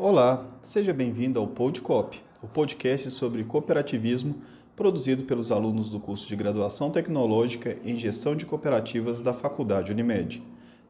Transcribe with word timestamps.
Olá, 0.00 0.46
seja 0.62 0.94
bem-vindo 0.94 1.40
ao 1.40 1.46
Podcop, 1.48 2.22
o 2.40 2.46
podcast 2.46 3.10
sobre 3.10 3.42
cooperativismo 3.42 4.36
produzido 4.76 5.24
pelos 5.24 5.50
alunos 5.50 5.88
do 5.88 5.98
curso 5.98 6.28
de 6.28 6.36
Graduação 6.36 6.88
Tecnológica 6.88 7.76
em 7.84 7.98
Gestão 7.98 8.36
de 8.36 8.46
Cooperativas 8.46 9.20
da 9.20 9.32
Faculdade 9.34 9.90
Unimed. 9.90 10.40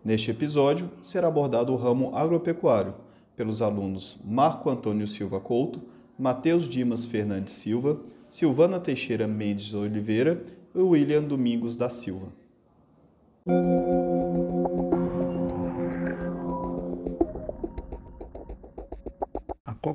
Neste 0.05 0.31
episódio, 0.31 0.91
será 1.01 1.29
abordado 1.29 1.73
o 1.73 1.77
ramo 1.77 2.15
agropecuário 2.15 2.93
pelos 3.35 3.63
alunos 3.63 4.19
Marco 4.23 4.69
Antônio 4.69 5.09
Silva 5.09 5.41
Couto, 5.41 5.81
Matheus 6.19 6.69
Dimas 6.69 7.07
Fernandes 7.07 7.55
Silva, 7.55 7.99
Silvana 8.29 8.79
Teixeira 8.79 9.27
Mendes 9.27 9.73
Oliveira 9.73 10.43
e 10.75 10.81
William 10.81 11.23
Domingos 11.23 11.77
da 11.77 11.89
Silva. 11.89 12.29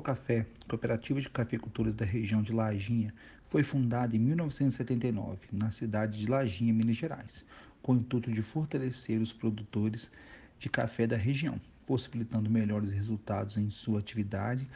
A 0.04 0.08
Cocafé, 0.08 0.46
cooperativa 0.68 1.18
de 1.18 1.30
cafeicultores 1.30 1.94
da 1.94 2.04
região 2.04 2.42
de 2.42 2.52
Lajinha, 2.52 3.14
foi 3.42 3.64
fundada 3.64 4.14
em 4.14 4.18
1979, 4.18 5.38
na 5.50 5.70
cidade 5.70 6.20
de 6.20 6.26
Lajinha, 6.26 6.74
Minas 6.74 6.96
Gerais, 6.96 7.42
com 7.80 7.94
o 7.94 7.96
intuito 7.96 8.30
de 8.30 8.42
fortalecer 8.42 9.18
os 9.18 9.32
produtores 9.32 10.10
de 10.58 10.68
café 10.68 11.06
da 11.06 11.16
região, 11.16 11.58
possibilitando 11.86 12.50
melhores 12.50 12.92
resultados 12.92 13.56
em 13.56 13.70
sua 13.70 14.00
atividade, 14.00 14.68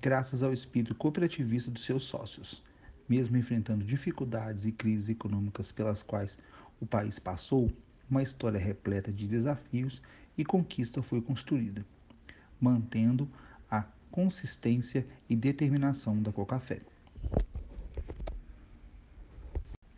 graças 0.00 0.44
ao 0.44 0.52
espírito 0.52 0.94
cooperativista 0.94 1.68
dos 1.68 1.84
seus 1.84 2.04
sócios. 2.04 2.62
Mesmo 3.08 3.36
enfrentando 3.36 3.84
dificuldades 3.84 4.64
e 4.64 4.70
crises 4.70 5.08
econômicas 5.08 5.72
pelas 5.72 6.04
quais 6.04 6.38
o 6.80 6.86
país 6.86 7.18
passou, 7.18 7.68
uma 8.08 8.22
história 8.22 8.60
repleta 8.60 9.12
de 9.12 9.26
desafios 9.26 10.00
e 10.38 10.44
conquista 10.44 11.02
foi 11.02 11.20
construída, 11.20 11.84
mantendo 12.60 13.28
consistência 14.12 15.06
e 15.28 15.34
determinação 15.34 16.22
da 16.22 16.30
Cocafé. 16.30 16.82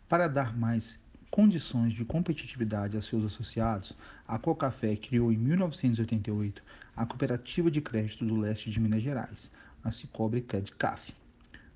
Para 0.07 0.29
dar 0.29 0.57
mais 0.57 0.97
condições 1.29 1.91
de 1.91 2.05
competitividade 2.05 2.95
a 2.95 3.01
seus 3.01 3.25
associados, 3.25 3.93
a 4.25 4.39
Cocafé 4.39 4.95
criou 4.95 5.33
em 5.33 5.37
1988 5.37 6.63
a 6.95 7.05
Cooperativa 7.05 7.69
de 7.69 7.81
Crédito 7.81 8.25
do 8.25 8.37
Leste 8.37 8.69
de 8.69 8.79
Minas 8.79 9.03
Gerais, 9.03 9.51
a 9.83 9.91
Cicobre 9.91 10.41
Credcaf, 10.41 11.13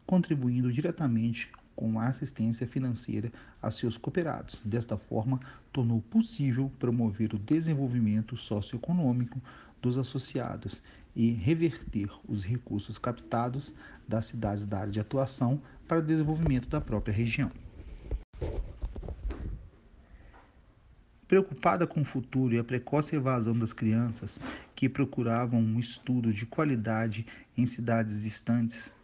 contribuindo 0.06 0.72
diretamente 0.72 1.52
com 1.76 2.00
a 2.00 2.08
assistência 2.08 2.66
financeira 2.66 3.32
a 3.62 3.70
seus 3.70 3.98
cooperados. 3.98 4.62
Desta 4.64 4.98
forma, 4.98 5.42
tornou 5.74 6.02
possível 6.02 6.72
promover 6.80 7.34
o 7.34 7.40
desenvolvimento 7.40 8.38
socioeconômico 8.38 9.42
dos 9.82 9.98
associados 9.98 10.82
e 11.16 11.32
reverter 11.32 12.10
os 12.28 12.44
recursos 12.44 12.98
captados 12.98 13.74
das 14.08 14.26
cidades 14.26 14.66
da 14.66 14.80
área 14.80 14.92
de 14.92 15.00
atuação 15.00 15.62
para 15.88 16.00
o 16.00 16.04
desenvolvimento 16.04 16.68
da 16.68 16.80
própria 16.80 17.14
região. 17.14 17.52
Preocupada 21.28 21.86
com 21.86 22.02
o 22.02 22.06
futuro 22.06 22.56
e 22.56 22.58
a 22.58 22.64
precoce 22.64 23.16
evasão 23.16 23.58
das 23.58 23.72
crianças 23.72 24.40
que 24.76 24.90
procuravam 24.90 25.60
um 25.60 25.80
estudo 25.80 26.34
de 26.34 26.46
qualidade 26.46 27.26
em 27.56 27.68
cidades 27.68 28.24
distantes, 28.24 28.96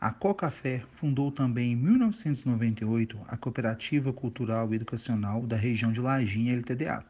a 0.00 0.10
Cocafé 0.10 0.84
fundou 0.92 1.32
também 1.32 1.72
em 1.72 1.76
1998 1.76 3.18
a 3.28 3.36
Cooperativa 3.36 4.12
Cultural 4.12 4.72
e 4.72 4.76
Educacional 4.76 5.46
da 5.46 5.56
região 5.56 5.90
de 5.90 6.00
Lajinha 6.00 6.54
LTDA, 6.54 7.04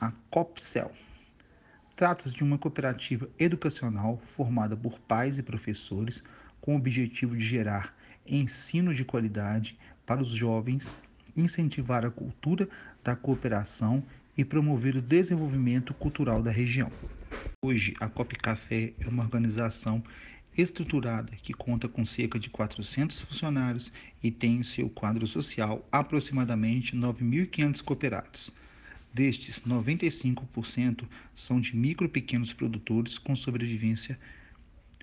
a 0.00 0.12
COPCEL. 0.30 0.92
Trata-se 1.96 2.30
de 2.30 2.44
uma 2.44 2.58
cooperativa 2.58 3.26
educacional 3.38 4.20
formada 4.26 4.76
por 4.76 5.00
pais 5.00 5.38
e 5.38 5.42
professores 5.42 6.22
com 6.60 6.74
o 6.74 6.76
objetivo 6.76 7.34
de 7.34 7.42
gerar 7.42 7.96
ensino 8.26 8.92
de 8.92 9.02
qualidade 9.02 9.78
para 10.04 10.20
os 10.20 10.28
jovens, 10.28 10.94
incentivar 11.34 12.04
a 12.04 12.10
cultura 12.10 12.68
da 13.02 13.16
cooperação 13.16 14.04
e 14.36 14.44
promover 14.44 14.94
o 14.96 15.00
desenvolvimento 15.00 15.94
cultural 15.94 16.42
da 16.42 16.50
região. 16.50 16.92
Hoje, 17.64 17.94
a 17.98 18.10
Cop 18.10 18.36
Café 18.36 18.92
é 19.00 19.08
uma 19.08 19.22
organização 19.22 20.04
estruturada 20.54 21.32
que 21.42 21.54
conta 21.54 21.88
com 21.88 22.04
cerca 22.04 22.38
de 22.38 22.50
400 22.50 23.22
funcionários 23.22 23.90
e 24.22 24.30
tem 24.30 24.56
em 24.56 24.62
seu 24.62 24.90
quadro 24.90 25.26
social 25.26 25.88
aproximadamente 25.90 26.94
9.500 26.94 27.82
cooperados. 27.82 28.52
Destes, 29.16 29.62
95% 29.66 31.06
são 31.34 31.58
de 31.58 31.74
micro 31.74 32.06
pequenos 32.06 32.52
produtores 32.52 33.16
com 33.16 33.34
sobrevivência 33.34 34.18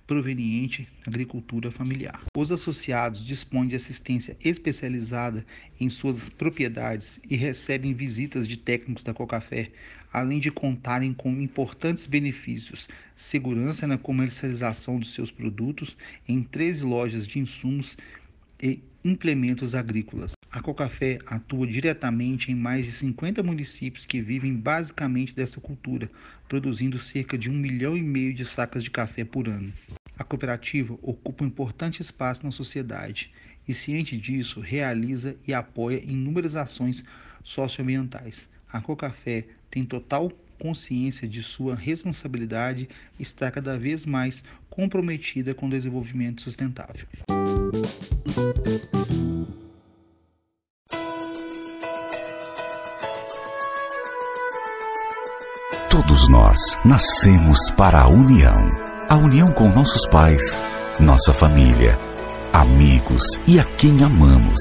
proveniente 0.06 0.88
da 1.04 1.10
agricultura 1.10 1.72
familiar. 1.72 2.22
Os 2.38 2.52
associados 2.52 3.26
dispõem 3.26 3.68
de 3.68 3.76
assistência 3.76 4.38
especializada 4.46 5.44
em 5.80 5.90
suas 5.90 6.30
propriedades 6.30 7.20
e 7.28 7.36
recebem 7.36 7.92
visitas 7.96 8.48
de 8.48 8.56
técnicos 8.56 9.04
da 9.04 9.16
Cocafé, 9.16 9.72
além 10.14 10.40
de 10.40 10.52
contarem 10.52 11.12
com 11.12 11.32
importantes 11.42 12.06
benefícios: 12.06 12.88
segurança 13.16 13.88
na 13.88 13.98
comercialização 13.98 15.00
dos 15.00 15.12
seus 15.12 15.32
produtos 15.32 15.98
em 16.28 16.44
13 16.44 16.84
lojas 16.84 17.26
de 17.26 17.40
insumos 17.40 17.98
e 18.62 18.80
implementos 19.04 19.74
agrícolas. 19.74 20.34
A 20.54 20.62
Cocafé 20.62 21.18
atua 21.26 21.66
diretamente 21.66 22.52
em 22.52 22.56
mais 22.56 22.86
de 22.86 22.92
50 22.92 23.42
municípios 23.42 24.06
que 24.06 24.22
vivem 24.22 24.54
basicamente 24.56 25.34
dessa 25.34 25.60
cultura, 25.60 26.12
produzindo 26.48 27.00
cerca 27.00 27.36
de 27.36 27.50
um 27.50 27.56
milhão 27.56 27.98
e 27.98 28.04
meio 28.04 28.36
de 28.36 28.46
sacas 28.46 28.84
de 28.84 28.92
café 28.92 29.26
por 29.26 29.48
ano. 29.50 29.74
A 30.16 30.24
cooperativa 30.24 30.94
ocupa 31.02 31.44
um 31.44 31.48
importante 31.48 32.04
espaço 32.04 32.46
na 32.46 32.52
sociedade 32.52 33.32
e, 33.68 33.74
ciente 33.74 34.16
disso, 34.16 34.60
realiza 34.60 35.36
e 35.48 35.56
apoia 35.56 36.04
inúmeras 36.06 36.56
ações 36.56 37.04
socioambientais. 37.44 38.48
A 38.72 38.80
Cocafé 38.80 39.48
tem 39.72 39.84
total 39.84 40.32
consciência 40.60 41.28
de 41.28 41.42
sua 41.42 41.74
responsabilidade 41.74 42.88
e 43.20 43.24
está 43.24 43.50
cada 43.50 43.76
vez 43.76 44.06
mais 44.06 44.44
comprometida 44.70 45.56
com 45.56 45.66
o 45.66 45.70
desenvolvimento 45.72 46.44
sustentável. 46.44 47.08
Todos 56.14 56.30
nós 56.30 56.60
nascemos 56.86 57.72
para 57.72 58.02
a 58.02 58.08
união. 58.08 58.70
A 59.10 59.16
união 59.16 59.52
com 59.52 59.68
nossos 59.70 60.08
pais, 60.10 60.62
nossa 61.00 61.34
família, 61.34 61.98
amigos 62.54 63.24
e 63.48 63.60
a 63.60 63.64
quem 63.64 64.04
amamos. 64.04 64.60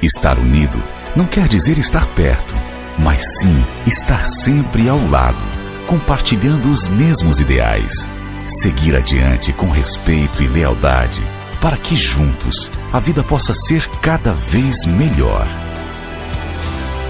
Estar 0.00 0.38
unido 0.38 0.82
não 1.14 1.26
quer 1.26 1.48
dizer 1.48 1.76
estar 1.76 2.06
perto, 2.14 2.54
mas 2.98 3.22
sim 3.40 3.62
estar 3.86 4.26
sempre 4.26 4.88
ao 4.88 4.98
lado, 5.10 5.36
compartilhando 5.86 6.70
os 6.70 6.88
mesmos 6.88 7.40
ideais. 7.40 7.92
Seguir 8.48 8.96
adiante 8.96 9.52
com 9.52 9.68
respeito 9.68 10.42
e 10.42 10.48
lealdade, 10.48 11.22
para 11.60 11.76
que 11.76 11.94
juntos 11.94 12.70
a 12.90 13.00
vida 13.00 13.22
possa 13.22 13.52
ser 13.52 13.86
cada 14.00 14.32
vez 14.32 14.86
melhor. 14.86 15.46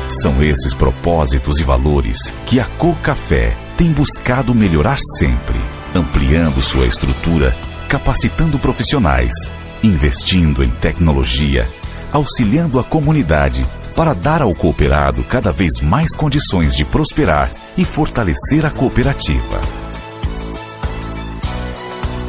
São 0.08 0.42
esses 0.42 0.74
propósitos 0.74 1.60
e 1.60 1.62
valores 1.62 2.18
que 2.46 2.58
a 2.58 2.64
Cocafé 2.64 3.56
tem 3.76 3.92
buscado 3.92 4.54
melhorar 4.54 4.96
sempre, 5.18 5.58
ampliando 5.94 6.62
sua 6.62 6.86
estrutura, 6.86 7.54
capacitando 7.88 8.58
profissionais, 8.58 9.34
investindo 9.82 10.64
em 10.64 10.70
tecnologia, 10.70 11.68
auxiliando 12.10 12.78
a 12.80 12.84
comunidade 12.84 13.66
para 13.94 14.14
dar 14.14 14.40
ao 14.40 14.54
cooperado 14.54 15.22
cada 15.24 15.52
vez 15.52 15.80
mais 15.80 16.14
condições 16.14 16.74
de 16.74 16.84
prosperar 16.84 17.50
e 17.76 17.84
fortalecer 17.84 18.64
a 18.64 18.70
cooperativa. 18.70 19.60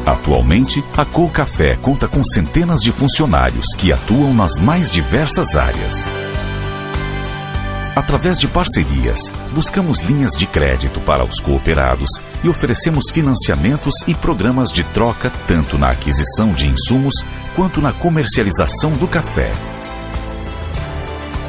Atualmente, 0.06 0.84
a 0.96 1.04
Cocafé 1.04 1.78
conta 1.82 2.08
com 2.08 2.24
centenas 2.24 2.82
de 2.82 2.92
funcionários 2.92 3.68
que 3.78 3.92
atuam 3.92 4.34
nas 4.34 4.58
mais 4.60 4.92
diversas 4.92 5.56
áreas 5.56 6.08
Através 7.98 8.38
de 8.38 8.48
parcerias, 8.48 9.34
buscamos 9.54 10.02
linhas 10.02 10.34
de 10.34 10.46
crédito 10.46 11.00
para 11.00 11.26
os 11.26 11.40
cooperados 11.40 12.08
e 12.44 12.48
oferecemos 12.48 13.10
financiamentos 13.10 13.96
e 14.06 14.14
programas 14.14 14.72
de 14.72 14.84
troca 14.84 15.32
tanto 15.48 15.80
na 15.80 15.90
aquisição 15.90 16.52
de 16.52 16.68
insumos 16.68 17.16
quanto 17.56 17.82
na 17.82 17.92
comercialização 17.92 18.92
do 18.92 19.08
café. 19.08 19.52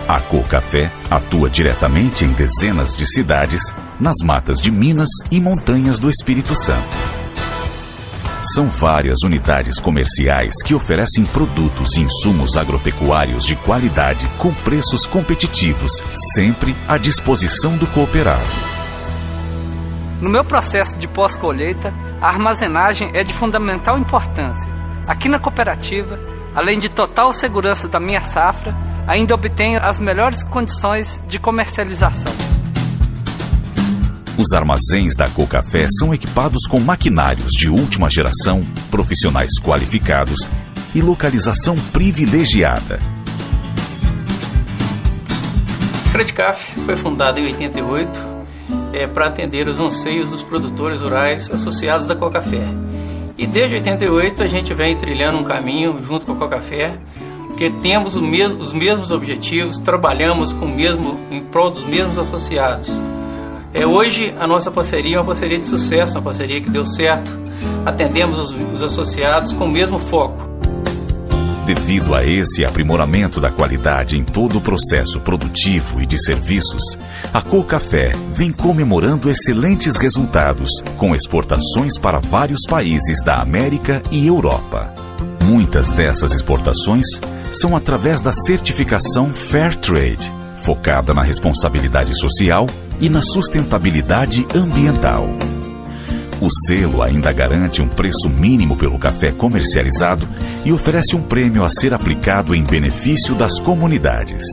A 0.08 0.20
Cocafé 0.20 0.90
atua 1.10 1.50
diretamente 1.50 2.24
em 2.24 2.32
dezenas 2.32 2.96
de 2.96 3.04
cidades, 3.04 3.74
nas 4.00 4.16
matas 4.24 4.58
de 4.58 4.70
Minas 4.70 5.10
e 5.30 5.38
montanhas 5.38 5.98
do 5.98 6.08
Espírito 6.08 6.54
Santo. 6.54 7.17
São 8.42 8.66
várias 8.66 9.18
unidades 9.24 9.80
comerciais 9.80 10.54
que 10.64 10.72
oferecem 10.72 11.24
produtos 11.24 11.96
e 11.96 12.02
insumos 12.02 12.56
agropecuários 12.56 13.44
de 13.44 13.56
qualidade 13.56 14.28
com 14.38 14.54
preços 14.54 15.06
competitivos, 15.06 16.04
sempre 16.34 16.72
à 16.86 16.96
disposição 16.96 17.76
do 17.76 17.86
cooperado. 17.88 18.46
No 20.20 20.30
meu 20.30 20.44
processo 20.44 20.96
de 20.96 21.08
pós-colheita, 21.08 21.92
a 22.20 22.28
armazenagem 22.28 23.10
é 23.12 23.24
de 23.24 23.32
fundamental 23.32 23.98
importância. 23.98 24.70
Aqui 25.04 25.28
na 25.28 25.40
cooperativa, 25.40 26.20
além 26.54 26.78
de 26.78 26.88
total 26.88 27.32
segurança 27.32 27.88
da 27.88 27.98
minha 27.98 28.20
safra, 28.20 28.72
ainda 29.08 29.34
obtenho 29.34 29.82
as 29.82 29.98
melhores 29.98 30.44
condições 30.44 31.20
de 31.26 31.40
comercialização. 31.40 32.47
Os 34.38 34.52
armazéns 34.52 35.16
da 35.16 35.28
Cocafé 35.28 35.88
são 35.98 36.14
equipados 36.14 36.64
com 36.68 36.78
maquinários 36.78 37.50
de 37.50 37.68
última 37.68 38.08
geração, 38.08 38.62
profissionais 38.88 39.50
qualificados 39.60 40.48
e 40.94 41.02
localização 41.02 41.74
privilegiada. 41.92 43.00
Credicaf 46.12 46.72
foi 46.86 46.94
fundada 46.94 47.40
em 47.40 47.46
88 47.46 48.20
é, 48.92 49.08
para 49.08 49.26
atender 49.26 49.66
os 49.66 49.80
anseios 49.80 50.30
dos 50.30 50.44
produtores 50.44 51.00
rurais 51.00 51.50
associados 51.50 52.06
da 52.06 52.14
Cocafé. 52.14 52.62
E 53.36 53.44
desde 53.44 53.74
88 53.74 54.44
a 54.44 54.46
gente 54.46 54.72
vem 54.72 54.96
trilhando 54.96 55.38
um 55.38 55.44
caminho 55.44 56.00
junto 56.06 56.24
com 56.24 56.34
a 56.34 56.36
Cocafé, 56.36 56.96
porque 57.48 57.70
temos 57.82 58.16
mesmo, 58.16 58.60
os 58.60 58.72
mesmos 58.72 59.10
objetivos, 59.10 59.80
trabalhamos 59.80 60.52
com 60.52 60.66
o 60.66 60.72
mesmo, 60.72 61.18
em 61.28 61.42
prol 61.42 61.72
dos 61.72 61.84
mesmos 61.84 62.16
associados. 62.18 62.88
É, 63.72 63.86
hoje 63.86 64.34
a 64.38 64.46
nossa 64.46 64.70
parceria 64.70 65.16
é 65.16 65.18
uma 65.18 65.26
parceria 65.26 65.58
de 65.58 65.66
sucesso, 65.66 66.16
uma 66.16 66.22
parceria 66.22 66.60
que 66.60 66.70
deu 66.70 66.86
certo. 66.86 67.30
Atendemos 67.84 68.38
os, 68.38 68.50
os 68.74 68.82
associados 68.82 69.52
com 69.52 69.66
o 69.66 69.70
mesmo 69.70 69.98
foco. 69.98 70.48
Devido 71.66 72.14
a 72.14 72.24
esse 72.24 72.64
aprimoramento 72.64 73.42
da 73.42 73.50
qualidade 73.50 74.16
em 74.16 74.24
todo 74.24 74.56
o 74.56 74.60
processo 74.60 75.20
produtivo 75.20 76.00
e 76.00 76.06
de 76.06 76.18
serviços, 76.18 76.98
a 77.32 77.42
Cocafé 77.42 78.12
vem 78.32 78.50
comemorando 78.50 79.28
excelentes 79.28 79.96
resultados 79.96 80.70
com 80.96 81.14
exportações 81.14 81.98
para 81.98 82.20
vários 82.20 82.62
países 82.66 83.22
da 83.22 83.42
América 83.42 84.02
e 84.10 84.26
Europa. 84.26 84.94
Muitas 85.44 85.92
dessas 85.92 86.32
exportações 86.32 87.04
são 87.52 87.76
através 87.76 88.22
da 88.22 88.32
certificação 88.32 89.28
Fair 89.28 89.76
Trade, 89.76 90.32
focada 90.64 91.12
na 91.12 91.22
responsabilidade 91.22 92.18
social 92.18 92.66
e 93.00 93.08
na 93.08 93.22
sustentabilidade 93.22 94.46
ambiental. 94.54 95.28
O 96.40 96.48
selo 96.66 97.02
ainda 97.02 97.32
garante 97.32 97.82
um 97.82 97.88
preço 97.88 98.28
mínimo 98.28 98.76
pelo 98.76 98.98
café 98.98 99.32
comercializado 99.32 100.28
e 100.64 100.72
oferece 100.72 101.16
um 101.16 101.22
prêmio 101.22 101.64
a 101.64 101.68
ser 101.68 101.92
aplicado 101.92 102.54
em 102.54 102.62
benefício 102.62 103.34
das 103.34 103.58
comunidades. 103.58 104.44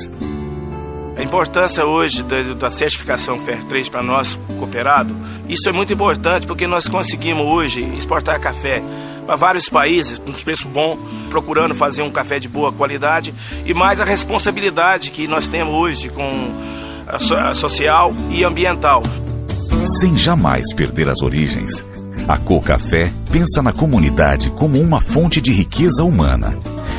A 1.16 1.24
importância 1.24 1.86
hoje 1.86 2.24
da, 2.56 2.70
certificação 2.70 3.40
Fairtrade 3.40 3.90
para 3.90 4.04
nós, 4.04 4.38
cooperado, 4.58 5.16
isso 5.48 5.70
é 5.70 5.72
muito 5.72 5.94
importante 5.94 6.46
porque 6.46 6.68
nós 6.68 6.90
conseguimos 6.90 7.46
hoje 7.46 7.84
exportar 7.96 8.40
café 8.40 8.82
para 9.26 9.36
vários 9.36 9.70
países, 9.70 10.20
com 10.20 10.32
preço 10.34 10.68
bom, 10.68 10.98
procurando 11.30 11.74
fazer 11.74 12.02
um 12.02 12.12
café 12.12 12.40
de 12.40 12.48
boa 12.48 12.72
qualidade 12.72 13.34
e 13.66 13.74
mais 13.74 14.02
a 14.02 14.06
responsabilidade 14.06 15.12
que 15.12 15.28
nós 15.28 15.48
temos 15.48 15.74
hoje 15.74 16.10
com 16.10 16.52
social 17.54 18.14
e 18.30 18.44
ambiental 18.44 19.02
sem 19.86 20.18
jamais 20.18 20.74
perder 20.74 21.10
as 21.10 21.22
origens. 21.22 21.86
A 22.28 22.38
Cocafé 22.38 23.12
pensa 23.32 23.62
na 23.62 23.72
comunidade 23.72 24.50
como 24.50 24.80
uma 24.80 25.00
fonte 25.00 25.40
de 25.40 25.52
riqueza 25.52 26.04
humana 26.04 26.58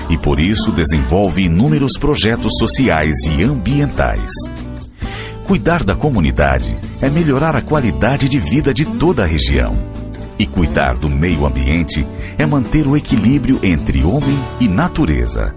e 0.08 0.16
por 0.16 0.38
isso 0.38 0.70
desenvolve 0.70 1.42
inúmeros 1.42 1.98
projetos 1.98 2.52
sociais 2.58 3.16
e 3.26 3.42
ambientais. 3.42 4.30
Cuidar 5.46 5.82
da 5.82 5.94
comunidade 5.94 6.76
é 7.00 7.10
melhorar 7.10 7.56
a 7.56 7.60
qualidade 7.60 8.28
de 8.28 8.38
vida 8.38 8.72
de 8.72 8.84
toda 8.84 9.24
a 9.24 9.26
região. 9.26 9.74
E 10.38 10.46
cuidar 10.46 10.96
do 10.96 11.08
meio 11.08 11.46
ambiente 11.46 12.06
é 12.38 12.46
manter 12.46 12.86
o 12.86 12.96
equilíbrio 12.96 13.58
entre 13.62 14.04
homem 14.04 14.38
e 14.60 14.68
natureza. 14.68 15.54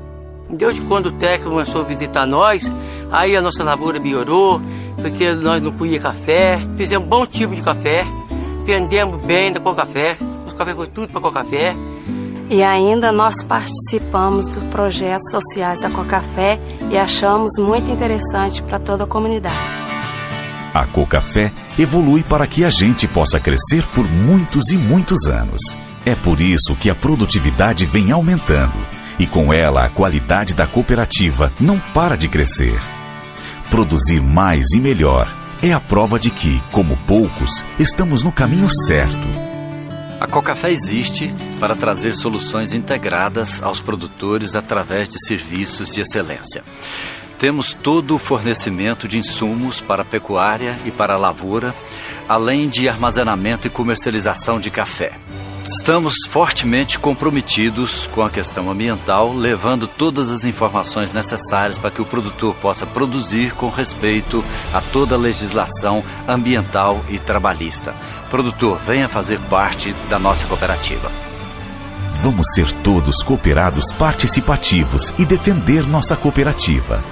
Desde 0.49 0.81
quando 0.81 1.07
o 1.07 1.11
técnico 1.11 1.51
começou 1.51 1.81
a 1.81 1.83
visitar 1.83 2.25
nós, 2.25 2.71
aí 3.11 3.35
a 3.35 3.41
nossa 3.41 3.63
lavoura 3.63 3.99
melhorou, 3.99 4.61
porque 4.95 5.31
nós 5.33 5.61
não 5.61 5.71
colhia 5.71 5.99
café, 5.99 6.59
fizemos 6.77 7.05
um 7.05 7.09
bom 7.09 7.25
tipo 7.25 7.55
de 7.55 7.61
café, 7.61 8.05
vendemos 8.65 9.21
bem 9.21 9.51
da 9.51 9.59
café, 9.59 10.17
o 10.47 10.53
café 10.53 10.75
foi 10.75 10.87
tudo 10.87 11.11
para 11.11 11.31
café. 11.31 11.75
E 12.49 12.63
ainda 12.63 13.11
nós 13.11 13.43
participamos 13.43 14.47
dos 14.47 14.63
projetos 14.65 15.29
sociais 15.29 15.79
da 15.79 15.89
Cocafé 15.89 16.59
e 16.89 16.97
achamos 16.97 17.51
muito 17.59 17.91
interessante 17.91 18.63
para 18.63 18.79
toda 18.79 19.03
a 19.03 19.07
comunidade. 19.07 19.55
A 20.73 20.85
Cocafé 20.87 21.51
evolui 21.77 22.23
para 22.23 22.47
que 22.47 22.65
a 22.65 22.71
gente 22.71 23.07
possa 23.07 23.39
crescer 23.39 23.85
por 23.93 24.03
muitos 24.09 24.71
e 24.71 24.77
muitos 24.77 25.27
anos. 25.27 25.61
É 26.03 26.15
por 26.15 26.41
isso 26.41 26.75
que 26.75 26.89
a 26.89 26.95
produtividade 26.95 27.85
vem 27.85 28.11
aumentando 28.11 28.73
e 29.19 29.27
com 29.27 29.53
ela 29.53 29.85
a 29.85 29.89
qualidade 29.89 30.55
da 30.55 30.65
cooperativa 30.65 31.51
não 31.59 31.77
para 31.93 32.15
de 32.15 32.27
crescer. 32.27 32.79
Produzir 33.69 34.19
mais 34.19 34.71
e 34.71 34.79
melhor 34.79 35.31
é 35.61 35.71
a 35.71 35.79
prova 35.79 36.19
de 36.19 36.31
que, 36.31 36.59
como 36.71 36.97
poucos, 37.05 37.63
estamos 37.77 38.23
no 38.23 38.31
caminho 38.31 38.67
certo. 38.67 39.15
A 40.19 40.25
Cocafé 40.25 40.71
existe 40.71 41.31
para 41.59 41.75
trazer 41.75 42.15
soluções 42.15 42.73
integradas 42.73 43.61
aos 43.61 43.79
produtores 43.79 44.55
através 44.55 45.07
de 45.07 45.23
serviços 45.23 45.93
de 45.93 46.01
excelência. 46.01 46.63
Temos 47.37 47.71
todo 47.71 48.15
o 48.15 48.19
fornecimento 48.19 49.07
de 49.07 49.19
insumos 49.19 49.79
para 49.79 50.01
a 50.01 50.05
pecuária 50.05 50.75
e 50.83 50.89
para 50.89 51.13
a 51.13 51.17
lavoura, 51.17 51.73
além 52.27 52.67
de 52.67 52.89
armazenamento 52.89 53.67
e 53.67 53.69
comercialização 53.69 54.59
de 54.59 54.71
café. 54.71 55.13
Estamos 55.71 56.15
fortemente 56.27 56.97
comprometidos 56.97 58.07
com 58.07 58.23
a 58.23 58.29
questão 58.31 58.71
ambiental, 58.71 59.31
levando 59.31 59.87
todas 59.87 60.31
as 60.31 60.43
informações 60.43 61.13
necessárias 61.13 61.77
para 61.77 61.91
que 61.91 62.01
o 62.01 62.05
produtor 62.05 62.55
possa 62.55 62.87
produzir 62.87 63.53
com 63.53 63.69
respeito 63.69 64.43
a 64.73 64.81
toda 64.81 65.13
a 65.13 65.17
legislação 65.17 66.03
ambiental 66.27 67.05
e 67.07 67.19
trabalhista. 67.19 67.93
Produtor, 68.31 68.79
venha 68.83 69.07
fazer 69.07 69.39
parte 69.41 69.93
da 70.09 70.17
nossa 70.17 70.43
cooperativa. 70.47 71.11
Vamos 72.15 72.47
ser 72.55 72.71
todos 72.81 73.21
cooperados 73.21 73.91
participativos 73.91 75.13
e 75.19 75.25
defender 75.25 75.85
nossa 75.85 76.17
cooperativa. 76.17 77.03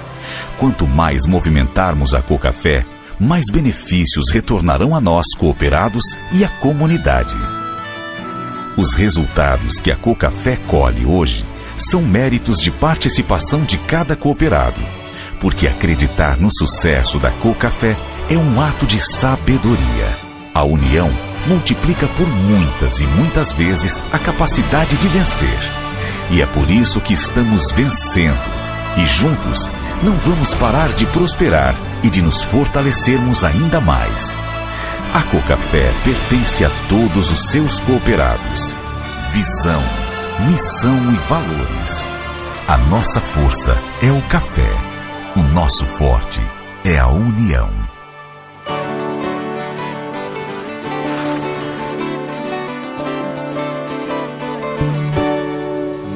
Quanto 0.58 0.84
mais 0.84 1.28
movimentarmos 1.28 2.12
a 2.12 2.20
Cocafé, 2.20 2.84
mais 3.20 3.44
benefícios 3.52 4.32
retornarão 4.32 4.96
a 4.96 5.00
nós 5.00 5.26
cooperados 5.38 6.04
e 6.32 6.44
à 6.44 6.48
comunidade. 6.48 7.36
Os 8.78 8.94
resultados 8.94 9.80
que 9.80 9.90
a 9.90 9.96
Cocafé 9.96 10.56
colhe 10.68 11.04
hoje 11.04 11.44
são 11.76 12.00
méritos 12.00 12.60
de 12.60 12.70
participação 12.70 13.64
de 13.64 13.76
cada 13.76 14.14
cooperado, 14.14 14.80
porque 15.40 15.66
acreditar 15.66 16.38
no 16.38 16.48
sucesso 16.48 17.18
da 17.18 17.32
Cocafé 17.32 17.96
é 18.30 18.36
um 18.36 18.60
ato 18.60 18.86
de 18.86 19.00
sabedoria. 19.00 20.16
A 20.54 20.62
união 20.62 21.10
multiplica 21.48 22.06
por 22.06 22.28
muitas 22.28 23.00
e 23.00 23.06
muitas 23.08 23.50
vezes 23.50 24.00
a 24.12 24.18
capacidade 24.20 24.96
de 24.96 25.08
vencer. 25.08 25.58
E 26.30 26.40
é 26.40 26.46
por 26.46 26.70
isso 26.70 27.00
que 27.00 27.14
estamos 27.14 27.72
vencendo. 27.72 28.38
E 28.96 29.04
juntos 29.06 29.72
não 30.04 30.12
vamos 30.18 30.54
parar 30.54 30.90
de 30.90 31.04
prosperar 31.06 31.74
e 32.04 32.08
de 32.08 32.22
nos 32.22 32.42
fortalecermos 32.42 33.42
ainda 33.42 33.80
mais. 33.80 34.38
A 35.12 35.22
Cocafé 35.22 35.90
pertence 36.04 36.64
a 36.64 36.70
todos 36.86 37.30
os 37.30 37.50
seus 37.50 37.80
cooperados. 37.80 38.76
Visão, 39.32 39.80
missão 40.46 40.94
e 41.12 41.16
valores. 41.26 42.10
A 42.68 42.76
nossa 42.76 43.18
força 43.18 43.74
é 44.02 44.12
o 44.12 44.20
café. 44.28 44.70
O 45.34 45.42
nosso 45.54 45.86
forte 45.86 46.42
é 46.84 46.98
a 46.98 47.08
união. 47.08 47.70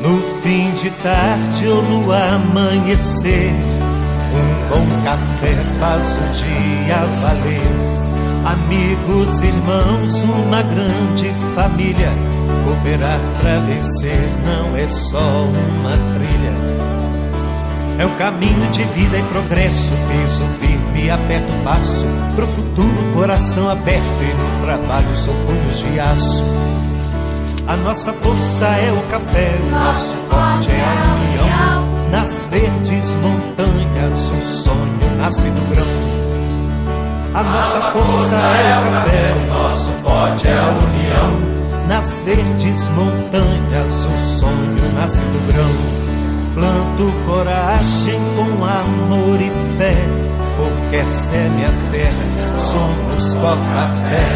No 0.03 0.43
fim 0.43 0.71
de 0.75 0.91
tarde 1.03 1.67
ou 1.67 1.83
no 1.83 2.13
amanhecer, 2.13 3.53
um 4.35 4.69
bom 4.69 5.03
café 5.03 5.55
faz 5.81 6.15
o 6.15 6.33
dia 6.45 6.99
valer 7.23 7.93
Amigos, 8.45 9.41
irmãos, 9.41 10.21
uma 10.23 10.63
grande 10.63 11.31
família. 11.55 12.11
Cooperar 12.65 13.21
para 13.41 13.61
vencer 13.61 14.31
não 14.45 14.77
é 14.77 14.89
só 14.89 15.45
uma 15.45 15.97
trilha. 16.15 16.53
É 18.01 18.07
um 18.07 18.15
caminho 18.17 18.69
de 18.73 18.83
vida 18.83 19.17
e 19.17 19.23
progresso, 19.25 19.91
piso 20.09 20.45
firme, 20.59 21.09
aperta 21.09 21.53
o 21.53 21.63
passo. 21.63 22.05
Pro 22.35 22.47
futuro, 22.49 23.13
coração 23.15 23.69
aberto 23.69 24.23
e 24.23 24.35
no 24.35 24.67
trabalho 24.67 25.17
sou 25.17 25.35
punhos 25.47 25.79
de 25.79 26.01
aço. 26.01 26.43
A 27.69 27.77
nossa 27.77 28.13
força 28.13 28.67
é 28.67 28.93
o 28.93 29.03
café, 29.09 29.53
o 29.63 29.71
nosso 29.71 30.15
forte 30.29 30.71
é 30.73 30.83
a 30.83 31.15
união. 31.15 32.11
Nas 32.11 32.47
verdes 32.47 33.13
montanhas, 33.13 34.31
um 34.31 34.41
sonho 34.43 35.17
nasce 35.17 35.49
do 35.49 35.71
grão. 35.71 36.22
A 37.35 37.43
nossa 37.43 37.81
força 37.93 38.35
é 38.35 38.79
o 38.79 38.93
café, 38.93 39.33
o 39.33 39.47
nosso 39.47 39.87
forte 40.03 40.47
é 40.49 40.53
a 40.53 40.69
união. 40.69 41.53
nas 41.89 42.23
verdes 42.23 42.89
montanhas 42.89 44.05
o 44.05 44.39
sonho 44.39 44.93
nasce 44.95 45.23
do 45.23 45.53
grão. 45.53 46.03
Planto 46.55 47.13
coragem 47.27 48.21
com 48.37 48.65
amor 48.65 49.41
e 49.41 49.51
fé, 49.79 49.97
porque 50.59 50.97
essa 50.97 51.35
é 51.35 51.49
minha 51.49 51.73
terra, 51.91 52.59
somos 52.59 53.35
Coca-Fé. 53.35 54.27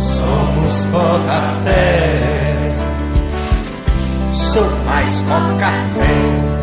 Somos 0.00 0.86
Coca-Fé. 0.86 2.74
Sou 4.32 4.70
mais 4.84 5.22
Coca-Fé. 5.22 6.55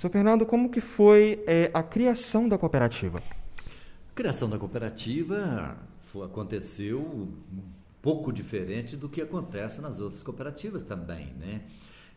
Sr. 0.00 0.08
Fernando, 0.08 0.46
como 0.46 0.70
que 0.70 0.80
foi 0.80 1.44
é, 1.46 1.70
a 1.74 1.82
criação 1.82 2.48
da 2.48 2.56
cooperativa? 2.56 3.22
A 3.58 4.14
criação 4.14 4.48
da 4.48 4.58
cooperativa 4.58 5.76
foi, 6.06 6.24
aconteceu 6.24 6.98
um 6.98 7.62
pouco 8.00 8.32
diferente 8.32 8.96
do 8.96 9.10
que 9.10 9.20
acontece 9.20 9.82
nas 9.82 10.00
outras 10.00 10.22
cooperativas 10.22 10.82
também, 10.82 11.34
né? 11.38 11.64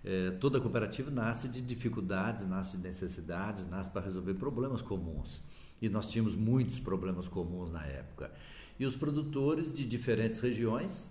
É, 0.01 0.31
toda 0.31 0.61
cooperativa 0.61 1.11
nasce 1.11 1.49
de 1.49 1.59
dificuldades, 1.59 2.47
nasce 2.47 2.77
de 2.77 2.83
necessidades, 2.83 3.69
nasce 3.69 3.91
para 3.91 4.01
resolver 4.01 4.35
problemas 4.35 4.81
comuns. 4.81 5.43
E 5.81 5.89
nós 5.89 6.07
tínhamos 6.07 6.37
muitos 6.37 6.79
problemas 6.79 7.27
comuns 7.27 7.69
na 7.69 7.85
época. 7.85 8.31
E 8.79 8.85
os 8.85 8.95
produtores 8.95 9.73
de 9.73 9.85
diferentes 9.85 10.39
regiões, 10.39 11.09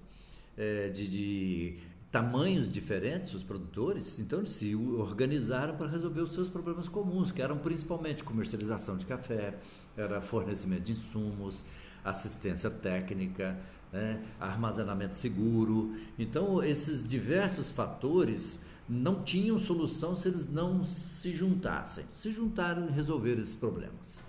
é, 0.57 0.89
de, 0.89 1.07
de 1.07 1.79
tamanhos 2.13 2.71
diferentes, 2.71 3.33
os 3.33 3.43
produtores, 3.43 4.19
então 4.19 4.41
eles 4.41 4.53
se 4.53 4.77
organizaram 4.77 5.75
para 5.75 5.89
resolver 5.89 6.21
os 6.21 6.33
seus 6.33 6.47
problemas 6.47 6.87
comuns, 6.87 7.33
que 7.33 7.41
eram 7.41 7.57
principalmente 7.57 8.23
comercialização 8.23 8.99
de 8.99 9.07
café, 9.07 9.59
era 9.97 10.21
fornecimento 10.21 10.83
de 10.83 10.93
insumos, 10.93 11.65
assistência 12.05 12.69
técnica, 12.69 13.59
né, 13.91 14.23
armazenamento 14.39 15.17
seguro. 15.17 15.97
Então, 16.19 16.63
esses 16.63 17.03
diversos 17.03 17.71
fatores 17.71 18.59
não 18.87 19.23
tinham 19.23 19.59
solução 19.59 20.15
se 20.15 20.29
eles 20.29 20.47
não 20.47 20.85
se 20.85 21.33
juntassem. 21.33 22.05
Se 22.13 22.31
juntaram 22.31 22.89
e 22.89 22.93
resolveram 22.93 23.41
esses 23.41 23.55
problemas. 23.55 24.23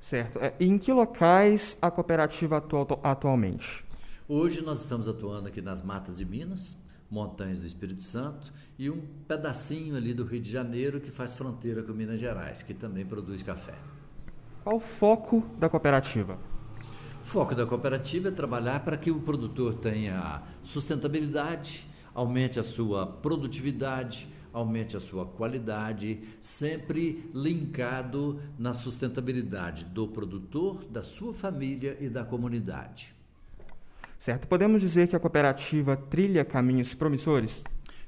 Certo. 0.00 0.38
É, 0.38 0.54
em 0.58 0.78
que 0.78 0.92
locais 0.92 1.76
a 1.82 1.90
cooperativa 1.90 2.56
atua 2.56 2.86
atualmente? 3.02 3.84
Hoje 4.28 4.62
nós 4.62 4.80
estamos 4.80 5.08
atuando 5.08 5.48
aqui 5.48 5.60
nas 5.60 5.82
Matas 5.82 6.16
de 6.16 6.24
Minas, 6.24 6.76
Montanhas 7.10 7.60
do 7.60 7.66
Espírito 7.66 8.02
Santo 8.02 8.52
e 8.78 8.90
um 8.90 9.00
pedacinho 9.28 9.96
ali 9.96 10.12
do 10.12 10.24
Rio 10.24 10.40
de 10.40 10.50
Janeiro 10.50 11.00
que 11.00 11.10
faz 11.10 11.34
fronteira 11.34 11.82
com 11.82 11.92
Minas 11.92 12.20
Gerais, 12.20 12.62
que 12.62 12.74
também 12.74 13.06
produz 13.06 13.42
café. 13.42 13.74
Qual 14.64 14.76
o 14.76 14.80
foco 14.80 15.44
da 15.58 15.68
cooperativa? 15.68 16.38
O 17.22 17.24
foco 17.24 17.54
da 17.54 17.66
cooperativa 17.66 18.28
é 18.28 18.30
trabalhar 18.30 18.84
para 18.84 18.96
que 18.96 19.10
o 19.10 19.20
produtor 19.20 19.74
tenha 19.74 20.42
sustentabilidade, 20.62 21.86
aumente 22.14 22.58
a 22.58 22.62
sua 22.62 23.06
produtividade, 23.06 24.28
aumente 24.52 24.96
a 24.96 25.00
sua 25.00 25.26
qualidade, 25.26 26.20
sempre 26.40 27.30
linkado 27.34 28.40
na 28.58 28.72
sustentabilidade 28.72 29.84
do 29.84 30.08
produtor, 30.08 30.84
da 30.84 31.02
sua 31.02 31.34
família 31.34 31.96
e 32.00 32.08
da 32.08 32.24
comunidade. 32.24 33.15
Certo? 34.18 34.48
Podemos 34.48 34.80
dizer 34.80 35.08
que 35.08 35.16
a 35.16 35.20
cooperativa 35.20 35.96
trilha 35.96 36.44
caminhos 36.44 36.94
promissores? 36.94 37.62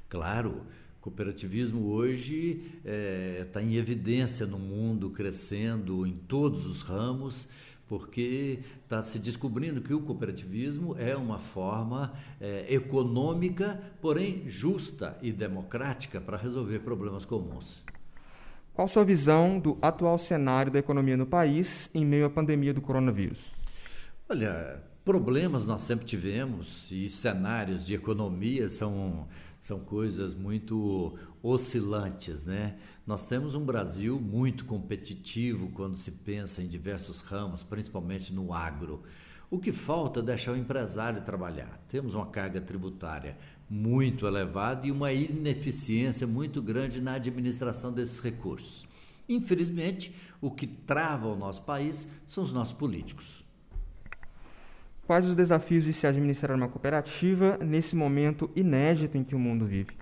Claro. 0.07 0.63
Cooperativismo 1.01 1.87
hoje 1.87 2.61
está 2.77 2.89
é, 2.91 3.47
tá 3.53 3.61
em 3.61 3.75
evidência 3.75 4.45
no 4.45 4.59
mundo, 4.59 5.09
crescendo 5.11 6.05
em 6.05 6.13
todos 6.13 6.65
os 6.65 6.81
ramos, 6.81 7.47
porque 7.87 8.59
está 8.83 9.01
se 9.01 9.17
descobrindo 9.17 9.81
que 9.81 9.93
o 9.93 10.01
cooperativismo 10.01 10.95
é 10.99 11.15
uma 11.15 11.39
forma 11.39 12.13
é, 12.39 12.65
econômica, 12.67 13.81
porém 14.01 14.43
justa 14.47 15.17
e 15.21 15.31
democrática 15.31 16.19
para 16.19 16.37
resolver 16.37 16.79
problemas 16.79 17.23
comuns. 17.23 17.81
Qual 18.73 18.87
sua 18.87 19.03
visão 19.03 19.59
do 19.59 19.77
atual 19.81 20.17
cenário 20.17 20.71
da 20.71 20.79
economia 20.79 21.17
no 21.17 21.25
país 21.25 21.89
em 21.93 22.05
meio 22.05 22.25
à 22.25 22.29
pandemia 22.29 22.73
do 22.73 22.81
coronavírus? 22.81 23.53
Olha, 24.29 24.83
Problemas 25.09 25.65
nós 25.65 25.81
sempre 25.81 26.05
tivemos 26.05 26.87
e 26.91 27.09
cenários 27.09 27.83
de 27.83 27.95
economia 27.95 28.69
são, 28.69 29.27
são 29.59 29.79
coisas 29.79 30.35
muito 30.35 31.17
oscilantes, 31.41 32.45
né? 32.45 32.77
Nós 33.07 33.25
temos 33.25 33.55
um 33.55 33.65
Brasil 33.65 34.19
muito 34.19 34.65
competitivo 34.65 35.71
quando 35.71 35.95
se 35.95 36.11
pensa 36.11 36.61
em 36.61 36.67
diversos 36.67 37.21
ramos, 37.21 37.63
principalmente 37.63 38.31
no 38.31 38.53
agro. 38.53 39.01
O 39.49 39.57
que 39.57 39.71
falta 39.71 40.19
é 40.19 40.21
deixar 40.21 40.51
o 40.51 40.57
empresário 40.57 41.23
trabalhar. 41.23 41.83
Temos 41.89 42.13
uma 42.13 42.27
carga 42.27 42.61
tributária 42.61 43.35
muito 43.67 44.27
elevada 44.27 44.85
e 44.85 44.91
uma 44.91 45.11
ineficiência 45.11 46.27
muito 46.27 46.61
grande 46.61 47.01
na 47.01 47.13
administração 47.13 47.91
desses 47.91 48.19
recursos. 48.19 48.85
Infelizmente, 49.27 50.13
o 50.39 50.51
que 50.51 50.67
trava 50.67 51.27
o 51.27 51.35
nosso 51.35 51.63
país 51.63 52.07
são 52.27 52.43
os 52.43 52.53
nossos 52.53 52.73
políticos. 52.73 53.48
Quais 55.09 55.25
os 55.25 55.35
desafios 55.35 55.85
de 55.85 55.91
se 55.91 56.05
administrar 56.05 56.55
uma 56.55 56.67
cooperativa 56.67 57.57
nesse 57.57 57.95
momento 57.95 58.47
inédito 58.55 59.17
em 59.17 59.23
que 59.23 59.33
o 59.33 59.39
mundo 59.39 59.65
vive? 59.65 59.97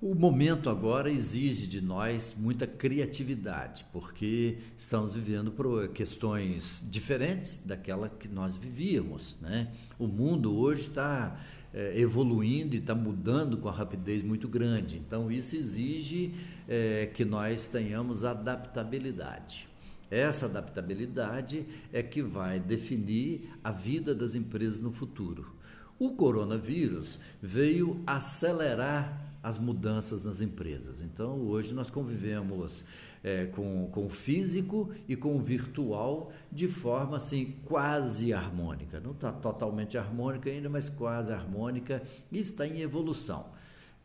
O 0.00 0.14
momento 0.14 0.70
agora 0.70 1.10
exige 1.10 1.66
de 1.66 1.82
nós 1.82 2.34
muita 2.34 2.66
criatividade, 2.66 3.84
porque 3.92 4.56
estamos 4.78 5.12
vivendo 5.12 5.52
por 5.52 5.88
questões 5.88 6.82
diferentes 6.88 7.60
daquela 7.66 8.08
que 8.08 8.26
nós 8.26 8.56
vivíamos. 8.56 9.36
Né? 9.42 9.68
O 9.98 10.06
mundo 10.06 10.56
hoje 10.56 10.88
está 10.88 11.38
é, 11.74 11.92
evoluindo 12.00 12.74
e 12.74 12.78
está 12.78 12.94
mudando 12.94 13.58
com 13.58 13.68
a 13.68 13.72
rapidez 13.72 14.22
muito 14.22 14.48
grande. 14.48 14.96
Então, 14.96 15.30
isso 15.30 15.54
exige 15.54 16.34
é, 16.66 17.10
que 17.12 17.26
nós 17.26 17.66
tenhamos 17.66 18.24
adaptabilidade. 18.24 19.73
Essa 20.10 20.46
adaptabilidade 20.46 21.66
é 21.92 22.02
que 22.02 22.22
vai 22.22 22.60
definir 22.60 23.50
a 23.62 23.70
vida 23.70 24.14
das 24.14 24.34
empresas 24.34 24.80
no 24.80 24.92
futuro. 24.92 25.54
O 25.98 26.12
coronavírus 26.12 27.20
veio 27.40 28.02
acelerar 28.06 29.34
as 29.42 29.58
mudanças 29.58 30.22
nas 30.22 30.40
empresas. 30.40 31.00
Então, 31.02 31.38
hoje 31.38 31.74
nós 31.74 31.90
convivemos 31.90 32.82
é, 33.22 33.44
com, 33.46 33.88
com 33.92 34.06
o 34.06 34.08
físico 34.08 34.90
e 35.06 35.14
com 35.14 35.36
o 35.36 35.40
virtual 35.40 36.32
de 36.50 36.66
forma 36.66 37.18
assim 37.18 37.54
quase 37.64 38.32
harmônica. 38.32 38.98
Não 39.00 39.12
está 39.12 39.30
totalmente 39.30 39.98
harmônica 39.98 40.48
ainda, 40.48 40.70
mas 40.70 40.88
quase 40.88 41.30
harmônica 41.30 42.02
e 42.32 42.38
está 42.38 42.66
em 42.66 42.80
evolução. 42.80 43.46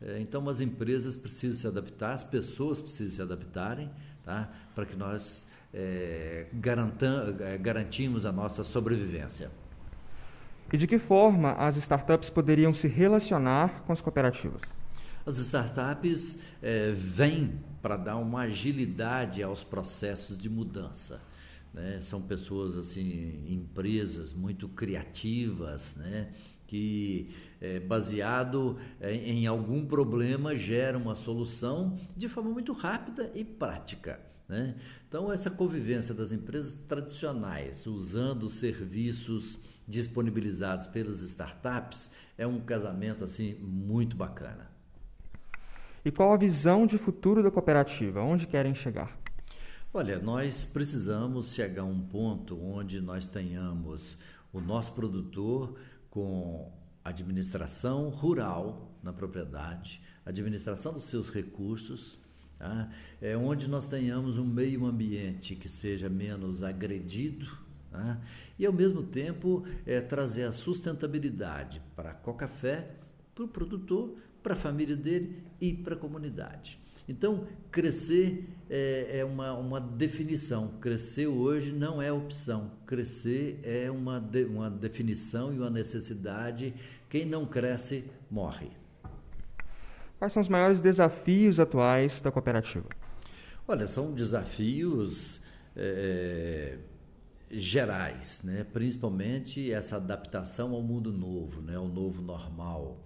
É, 0.00 0.20
então, 0.20 0.46
as 0.48 0.60
empresas 0.60 1.16
precisam 1.16 1.58
se 1.58 1.66
adaptar, 1.66 2.12
as 2.12 2.24
pessoas 2.24 2.80
precisam 2.80 3.16
se 3.16 3.22
adaptarem, 3.22 3.90
tá? 4.22 4.50
para 4.74 4.84
que 4.84 4.96
nós 4.96 5.46
é, 5.72 6.46
é, 7.40 7.58
garantimos 7.58 8.26
a 8.26 8.32
nossa 8.32 8.64
sobrevivência. 8.64 9.50
E 10.72 10.76
de 10.76 10.86
que 10.86 10.98
forma 10.98 11.52
as 11.52 11.76
startups 11.76 12.30
poderiam 12.30 12.72
se 12.72 12.86
relacionar 12.86 13.82
com 13.82 13.92
as 13.92 14.00
cooperativas? 14.00 14.62
As 15.26 15.38
startups 15.38 16.38
é, 16.62 16.92
vêm 16.92 17.60
para 17.82 17.96
dar 17.96 18.16
uma 18.16 18.42
agilidade 18.42 19.42
aos 19.42 19.64
processos 19.64 20.38
de 20.38 20.48
mudança. 20.48 21.20
Né? 21.74 22.00
São 22.00 22.20
pessoas, 22.20 22.76
assim, 22.76 23.44
empresas 23.48 24.32
muito 24.32 24.68
criativas, 24.68 25.94
né? 25.96 26.28
que, 26.66 27.30
é, 27.60 27.80
baseado 27.80 28.78
é, 29.00 29.12
em 29.12 29.46
algum 29.46 29.84
problema, 29.84 30.56
geram 30.56 31.00
uma 31.00 31.16
solução 31.16 31.98
de 32.16 32.28
forma 32.28 32.50
muito 32.50 32.72
rápida 32.72 33.30
e 33.34 33.44
prática. 33.44 34.20
Né? 34.50 34.74
Então, 35.08 35.32
essa 35.32 35.48
convivência 35.48 36.12
das 36.12 36.32
empresas 36.32 36.76
tradicionais, 36.88 37.86
usando 37.86 38.42
os 38.42 38.54
serviços 38.54 39.60
disponibilizados 39.86 40.88
pelas 40.88 41.22
startups, 41.22 42.10
é 42.36 42.44
um 42.44 42.58
casamento 42.58 43.22
assim 43.22 43.54
muito 43.60 44.16
bacana. 44.16 44.68
E 46.04 46.10
qual 46.10 46.32
a 46.32 46.36
visão 46.36 46.84
de 46.84 46.98
futuro 46.98 47.44
da 47.44 47.50
cooperativa? 47.50 48.20
Onde 48.20 48.48
querem 48.48 48.74
chegar? 48.74 49.16
Olha, 49.94 50.18
nós 50.18 50.64
precisamos 50.64 51.52
chegar 51.52 51.82
a 51.82 51.84
um 51.84 52.00
ponto 52.00 52.60
onde 52.60 53.00
nós 53.00 53.28
tenhamos 53.28 54.16
o 54.52 54.60
nosso 54.60 54.92
produtor 54.94 55.78
com 56.10 56.72
administração 57.04 58.08
rural 58.08 58.96
na 59.00 59.12
propriedade, 59.12 60.02
administração 60.26 60.92
dos 60.92 61.04
seus 61.04 61.30
recursos, 61.30 62.18
Tá? 62.60 62.90
É 63.22 63.34
onde 63.34 63.66
nós 63.70 63.86
tenhamos 63.86 64.36
um 64.36 64.44
meio 64.44 64.84
ambiente 64.84 65.56
que 65.56 65.66
seja 65.66 66.10
menos 66.10 66.62
agredido 66.62 67.50
tá? 67.90 68.20
e, 68.58 68.66
ao 68.66 68.72
mesmo 68.72 69.02
tempo, 69.02 69.64
é, 69.86 69.98
trazer 70.02 70.44
a 70.44 70.52
sustentabilidade 70.52 71.80
para 71.96 72.10
a 72.10 72.14
Coca-Fé, 72.14 72.90
para 73.34 73.44
o 73.44 73.48
produtor, 73.48 74.14
para 74.42 74.52
a 74.52 74.56
família 74.56 74.94
dele 74.94 75.42
e 75.58 75.72
para 75.72 75.94
a 75.94 75.98
comunidade. 75.98 76.78
Então, 77.08 77.46
crescer 77.72 78.46
é, 78.68 79.20
é 79.20 79.24
uma, 79.24 79.54
uma 79.54 79.80
definição. 79.80 80.68
Crescer 80.82 81.28
hoje 81.28 81.72
não 81.72 82.00
é 82.00 82.12
opção. 82.12 82.72
Crescer 82.84 83.58
é 83.62 83.90
uma, 83.90 84.20
de, 84.20 84.44
uma 84.44 84.68
definição 84.68 85.50
e 85.50 85.56
uma 85.56 85.70
necessidade. 85.70 86.74
Quem 87.08 87.24
não 87.24 87.46
cresce, 87.46 88.04
morre. 88.30 88.79
Quais 90.20 90.34
são 90.34 90.42
os 90.42 90.50
maiores 90.50 90.82
desafios 90.82 91.58
atuais 91.58 92.20
da 92.20 92.30
cooperativa? 92.30 92.84
Olha, 93.66 93.88
são 93.88 94.12
desafios 94.12 95.40
é, 95.74 96.76
gerais, 97.50 98.38
né? 98.44 98.66
principalmente 98.70 99.72
essa 99.72 99.96
adaptação 99.96 100.74
ao 100.74 100.82
mundo 100.82 101.10
novo, 101.10 101.62
né? 101.62 101.74
ao 101.76 101.88
novo 101.88 102.20
normal. 102.20 103.02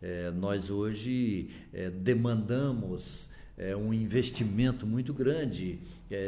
É, 0.00 0.30
nós 0.30 0.70
hoje 0.70 1.50
é, 1.70 1.90
demandamos 1.90 3.28
um 3.78 3.92
investimento 3.94 4.84
muito 4.84 5.14
grande 5.14 5.78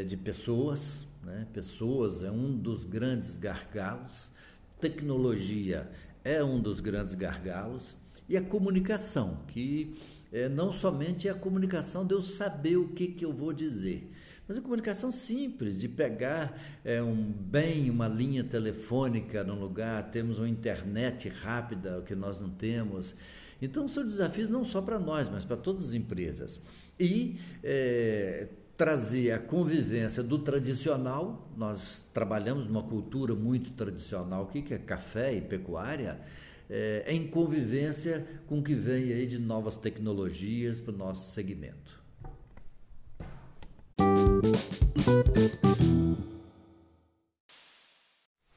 de 0.06 0.16
pessoas. 0.16 1.00
Né? 1.24 1.46
Pessoas 1.52 2.22
é 2.22 2.30
um 2.30 2.56
dos 2.56 2.84
grandes 2.84 3.36
gargalos, 3.36 4.30
tecnologia 4.78 5.90
é 6.22 6.44
um 6.44 6.60
dos 6.60 6.78
grandes 6.78 7.14
gargalos, 7.14 7.96
e 8.28 8.36
a 8.36 8.42
comunicação, 8.42 9.38
que 9.48 9.96
é, 10.32 10.48
não 10.48 10.72
somente 10.72 11.28
a 11.28 11.34
comunicação 11.34 12.06
de 12.06 12.14
eu 12.14 12.22
saber 12.22 12.76
o 12.76 12.88
que, 12.88 13.08
que 13.08 13.24
eu 13.24 13.32
vou 13.32 13.52
dizer, 13.52 14.10
mas 14.48 14.58
a 14.58 14.60
comunicação 14.60 15.10
simples, 15.10 15.76
de 15.76 15.88
pegar 15.88 16.56
é, 16.84 17.02
um 17.02 17.32
bem, 17.32 17.90
uma 17.90 18.06
linha 18.06 18.44
telefônica 18.44 19.42
no 19.42 19.54
lugar, 19.54 20.10
temos 20.10 20.38
uma 20.38 20.48
internet 20.48 21.28
rápida, 21.28 21.98
o 21.98 22.02
que 22.02 22.14
nós 22.14 22.40
não 22.40 22.50
temos. 22.50 23.16
Então, 23.60 23.88
são 23.88 24.04
desafios 24.04 24.48
não 24.48 24.64
só 24.64 24.80
para 24.80 25.00
nós, 25.00 25.28
mas 25.28 25.44
para 25.44 25.56
todas 25.56 25.88
as 25.88 25.94
empresas 25.94 26.60
e 26.98 27.36
é, 27.62 28.48
trazer 28.76 29.32
a 29.32 29.38
convivência 29.38 30.22
do 30.22 30.38
tradicional. 30.38 31.50
Nós 31.56 32.02
trabalhamos 32.12 32.66
numa 32.66 32.82
cultura 32.82 33.34
muito 33.34 33.72
tradicional 33.72 34.44
aqui, 34.44 34.62
que 34.62 34.74
é 34.74 34.78
café 34.78 35.34
e 35.34 35.40
pecuária, 35.40 36.20
é, 36.68 37.04
em 37.08 37.26
convivência 37.26 38.26
com 38.46 38.58
o 38.58 38.62
que 38.62 38.74
vem 38.74 39.12
aí 39.12 39.26
de 39.26 39.38
novas 39.38 39.76
tecnologias 39.76 40.80
para 40.80 40.94
o 40.94 40.96
nosso 40.96 41.32
segmento. 41.32 42.04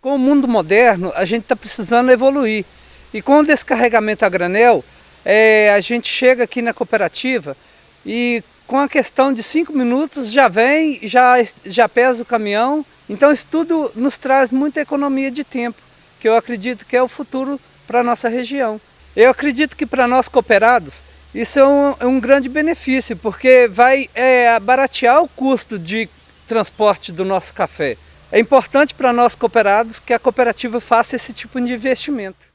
Com 0.02 0.16
o 0.16 0.20
mundo 0.20 0.48
moderno, 0.48 1.12
a 1.14 1.26
gente 1.26 1.44
está 1.44 1.56
precisando 1.56 2.12
evoluir. 2.12 2.66
E 3.14 3.22
com 3.22 3.40
o 3.40 3.46
descarregamento 3.46 4.24
a 4.24 4.30
granel, 4.30 4.84
é, 5.26 5.72
a 5.74 5.80
gente 5.82 6.08
chega 6.08 6.44
aqui 6.44 6.62
na 6.62 6.74
cooperativa 6.74 7.58
e 8.06 8.44
com 8.66 8.78
a 8.78 8.88
questão 8.88 9.34
de 9.34 9.44
cinco 9.44 9.74
minutos 9.74 10.32
já 10.32 10.48
vem, 10.48 11.00
já, 11.04 11.36
já 11.66 11.90
pesa 11.90 12.24
o 12.24 12.26
caminhão. 12.26 12.86
Então 13.10 13.32
isso 13.32 13.48
tudo 13.50 13.92
nos 13.96 14.18
traz 14.18 14.52
muita 14.52 14.80
economia 14.80 15.32
de 15.32 15.44
tempo, 15.44 15.82
que 16.20 16.28
eu 16.28 16.36
acredito 16.36 16.86
que 16.86 16.96
é 16.96 17.02
o 17.02 17.08
futuro 17.08 17.60
para 17.90 18.02
a 18.02 18.04
nossa 18.04 18.30
região. 18.30 18.80
Eu 19.16 19.32
acredito 19.32 19.76
que 19.76 19.84
para 19.84 20.08
nós 20.08 20.30
cooperados 20.30 21.02
isso 21.34 21.58
é 21.58 21.68
um, 21.68 21.96
é 22.00 22.06
um, 22.06 22.20
grande 22.20 22.48
benefício, 22.48 23.18
porque 23.18 23.68
vai 23.68 24.08
é, 24.14 24.60
baratear 24.60 25.24
o 25.24 25.28
custo 25.28 25.80
de 25.80 26.08
transporte 26.48 27.12
do 27.12 27.26
nosso 27.26 27.52
café. 27.52 27.98
É 28.32 28.40
importante 28.40 28.94
para 28.94 29.12
nós 29.12 29.36
cooperados 29.36 30.00
que 30.00 30.14
a 30.14 30.20
cooperativa 30.20 30.80
faça 30.80 31.16
esse 31.16 31.34
tipo 31.34 31.60
de 31.60 31.74
investimento. 31.74 32.48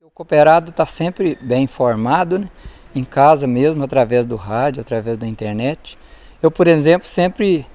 O 0.00 0.08
cooperado 0.08 0.70
está 0.70 0.86
sempre 0.86 1.36
bem 1.40 1.64
informado, 1.64 2.38
né? 2.38 2.48
em 2.94 3.02
casa 3.02 3.46
mesmo, 3.46 3.82
através 3.82 4.24
do 4.24 4.36
rádio, 4.36 4.80
através 4.80 5.18
da 5.18 5.26
internet. 5.26 5.98
Eu, 6.40 6.50
por 6.50 6.68
exemplo, 6.68 7.08
sempre 7.08 7.66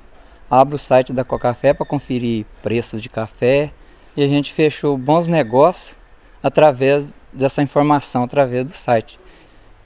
abro 0.49 0.75
o 0.75 0.79
site 0.79 1.11
da 1.11 1.25
Cocafé 1.25 1.73
para 1.73 1.85
conferir 1.85 2.45
preços 2.63 3.01
de 3.01 3.09
café 3.09 3.71
e 4.15 4.23
a 4.23 4.27
gente 4.27 4.53
fechou 4.53 4.97
bons 4.97 5.27
negócios 5.27 5.97
através 6.45 7.11
dessa 7.33 7.63
informação, 7.63 8.23
através 8.23 8.63
do 8.65 8.71
site. 8.71 9.19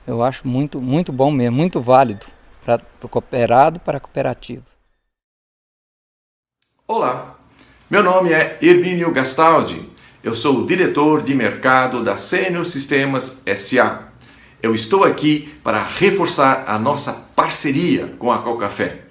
Eu 0.06 0.22
acho 0.22 0.46
muito, 0.46 0.82
muito 0.82 1.10
bom 1.10 1.32
mesmo, 1.32 1.56
muito 1.56 1.82
válido 1.82 2.26
para 2.66 2.82
o 3.02 3.08
cooperado, 3.08 3.80
para 3.80 3.96
a 3.98 4.02
cooperativa. 4.02 4.66
Olá, 6.86 7.38
meu 7.90 8.04
nome 8.04 8.34
é 8.34 8.58
Hermínio 8.62 9.10
Gastaldi. 9.14 9.90
Eu 10.22 10.36
sou 10.36 10.58
o 10.58 10.68
diretor 10.68 11.22
de 11.22 11.34
mercado 11.34 12.04
da 12.04 12.18
Senior 12.18 12.66
Sistemas 12.66 13.42
SA. 13.56 14.10
Eu 14.62 14.76
estou 14.76 15.06
aqui 15.06 15.58
para 15.64 15.82
reforçar 15.82 16.66
a 16.68 16.78
nossa 16.78 17.14
parceria 17.34 18.08
com 18.20 18.34
a 18.34 18.40
Cocafé. 18.40 19.04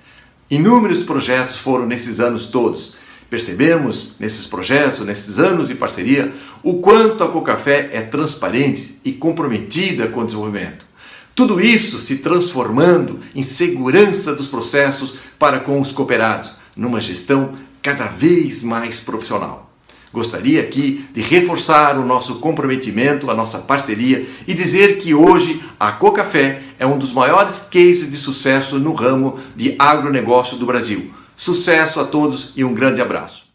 Inúmeros 0.51 1.03
projetos 1.03 1.57
foram 1.57 1.87
nesses 1.87 2.21
anos 2.21 2.49
todos. 2.49 2.99
Percebemos 3.31 4.17
nesses 4.19 4.47
projetos, 4.47 5.01
nesses 5.01 5.39
anos 5.39 5.69
de 5.69 5.75
parceria, 5.75 6.33
o 6.63 6.81
quanto 6.81 7.23
a 7.23 7.29
Cocafé 7.29 7.91
é 7.93 8.01
transparente 8.01 9.01
e 9.05 9.13
comprometida 9.13 10.09
com 10.09 10.21
o 10.21 10.25
desenvolvimento. 10.25 10.87
Tudo 11.35 11.61
isso 11.61 11.99
se 11.99 12.17
transformando 12.17 13.21
em 13.35 13.43
segurança 13.43 14.35
dos 14.35 14.49
processos 14.49 15.15
para 15.39 15.61
com 15.61 15.81
os 15.81 15.93
cooperados, 15.93 16.57
numa 16.77 17.01
gestão 17.01 17.55
cada 17.83 18.07
vez 18.07 18.65
mais 18.65 19.01
profissional. 19.01 19.71
Gostaria 20.13 20.63
aqui 20.63 21.05
de 21.13 21.21
reforçar 21.21 21.99
o 21.99 22.05
nosso 22.05 22.37
comprometimento, 22.37 23.31
a 23.31 23.35
nossa 23.35 23.59
parceria 23.59 24.27
e 24.47 24.55
dizer 24.55 24.99
que 24.99 25.13
hoje 25.13 25.63
a 25.79 25.93
Cocafé 25.93 26.63
é 26.79 26.87
um 26.87 26.99
dos 26.99 27.13
maiores 27.13 27.69
cases 27.71 28.11
de 28.11 28.17
sucesso 28.17 28.79
no 28.79 28.95
ramo 28.95 29.39
de 29.55 29.77
agronegócio 29.79 30.57
do 30.57 30.65
Brasil. 30.65 31.13
Sucesso 31.39 32.01
a 32.01 32.05
todos 32.05 32.53
e 32.57 32.65
um 32.65 32.75
grande 32.75 33.01
abraço. 33.01 33.47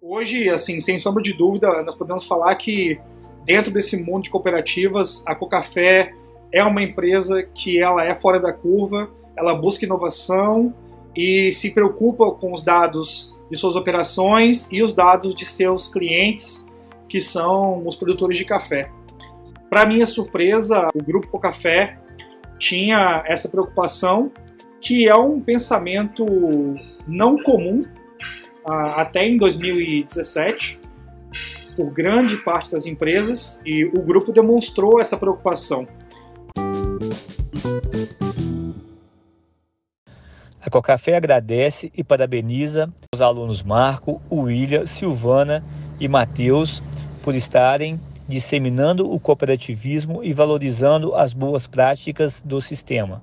Hoje, 0.00 0.50
assim, 0.50 0.80
sem 0.80 0.98
sombra 0.98 1.22
de 1.22 1.32
dúvida, 1.32 1.80
nós 1.84 1.94
podemos 1.94 2.24
falar 2.24 2.56
que 2.56 3.00
dentro 3.44 3.72
desse 3.72 3.96
mundo 3.96 4.24
de 4.24 4.30
cooperativas, 4.30 5.22
a 5.24 5.36
Cocafé 5.36 6.12
é 6.50 6.64
uma 6.64 6.82
empresa 6.82 7.44
que 7.44 7.80
ela 7.80 8.04
é 8.04 8.16
fora 8.16 8.40
da 8.40 8.52
curva, 8.52 9.08
ela 9.36 9.54
busca 9.54 9.84
inovação 9.84 10.74
e 11.14 11.52
se 11.52 11.70
preocupa 11.70 12.32
com 12.32 12.52
os 12.52 12.64
dados 12.64 13.32
de 13.48 13.56
suas 13.56 13.76
operações 13.76 14.68
e 14.72 14.82
os 14.82 14.92
dados 14.92 15.36
de 15.36 15.46
seus 15.46 15.86
clientes, 15.86 16.66
que 17.08 17.20
são 17.20 17.86
os 17.86 17.94
produtores 17.94 18.36
de 18.36 18.44
café. 18.44 18.90
Para 19.70 19.86
minha 19.86 20.08
surpresa, 20.08 20.88
o 20.96 21.02
grupo 21.02 21.28
Cocafé 21.28 21.96
tinha 22.58 23.22
essa 23.24 23.48
preocupação, 23.48 24.32
que 24.82 25.08
é 25.08 25.14
um 25.14 25.40
pensamento 25.40 26.26
não 27.06 27.40
comum 27.40 27.86
até 28.66 29.24
em 29.24 29.38
2017 29.38 30.80
por 31.76 31.90
grande 31.90 32.36
parte 32.38 32.72
das 32.72 32.84
empresas 32.84 33.60
e 33.64 33.84
o 33.84 34.02
grupo 34.02 34.32
demonstrou 34.32 35.00
essa 35.00 35.16
preocupação. 35.16 35.86
A 40.60 40.68
Cocafé 40.68 41.16
agradece 41.16 41.90
e 41.96 42.02
parabeniza 42.02 42.92
os 43.14 43.22
alunos 43.22 43.62
Marco, 43.62 44.20
William, 44.30 44.84
Silvana 44.86 45.64
e 46.00 46.08
Matheus 46.08 46.82
por 47.22 47.34
estarem 47.34 48.00
disseminando 48.28 49.10
o 49.10 49.18
cooperativismo 49.20 50.24
e 50.24 50.32
valorizando 50.32 51.14
as 51.14 51.32
boas 51.32 51.66
práticas 51.66 52.42
do 52.44 52.60
sistema. 52.60 53.22